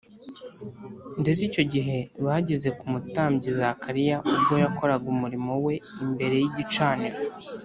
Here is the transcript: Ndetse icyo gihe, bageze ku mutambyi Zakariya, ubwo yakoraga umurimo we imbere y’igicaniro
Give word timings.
Ndetse 1.21 1.41
icyo 1.49 1.63
gihe, 1.73 1.97
bageze 2.25 2.69
ku 2.77 2.83
mutambyi 2.91 3.49
Zakariya, 3.59 4.17
ubwo 4.33 4.53
yakoraga 4.63 5.05
umurimo 5.13 5.51
we 5.65 5.73
imbere 6.03 6.35
y’igicaniro 6.39 7.19